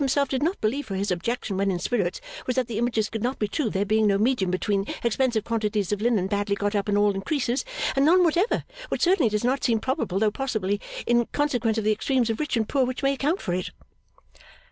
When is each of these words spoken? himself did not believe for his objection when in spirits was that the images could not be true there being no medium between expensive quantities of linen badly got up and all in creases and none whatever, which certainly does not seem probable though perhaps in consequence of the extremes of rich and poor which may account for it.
himself 0.01 0.27
did 0.29 0.41
not 0.41 0.59
believe 0.61 0.87
for 0.87 0.95
his 0.95 1.11
objection 1.11 1.57
when 1.57 1.69
in 1.69 1.77
spirits 1.77 2.19
was 2.47 2.55
that 2.55 2.65
the 2.65 2.79
images 2.79 3.07
could 3.07 3.21
not 3.21 3.37
be 3.37 3.47
true 3.47 3.69
there 3.69 3.85
being 3.85 4.07
no 4.07 4.17
medium 4.17 4.49
between 4.49 4.83
expensive 5.03 5.43
quantities 5.43 5.91
of 5.91 6.01
linen 6.01 6.25
badly 6.25 6.55
got 6.55 6.73
up 6.73 6.87
and 6.89 6.97
all 6.97 7.11
in 7.13 7.21
creases 7.21 7.63
and 7.95 8.03
none 8.03 8.23
whatever, 8.23 8.63
which 8.89 9.03
certainly 9.03 9.29
does 9.29 9.43
not 9.43 9.63
seem 9.63 9.79
probable 9.79 10.17
though 10.17 10.31
perhaps 10.31 10.55
in 11.05 11.27
consequence 11.33 11.77
of 11.77 11.83
the 11.83 11.91
extremes 11.91 12.31
of 12.31 12.39
rich 12.39 12.57
and 12.57 12.67
poor 12.67 12.83
which 12.83 13.03
may 13.03 13.13
account 13.13 13.39
for 13.39 13.53
it. 13.53 13.69